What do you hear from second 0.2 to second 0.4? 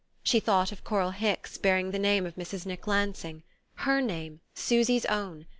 She